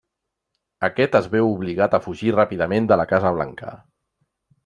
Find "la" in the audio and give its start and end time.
3.01-3.07